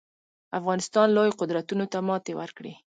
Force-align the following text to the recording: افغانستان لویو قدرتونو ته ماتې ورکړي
افغانستان 0.59 1.07
لویو 1.15 1.37
قدرتونو 1.41 1.85
ته 1.91 1.97
ماتې 2.07 2.33
ورکړي 2.39 2.73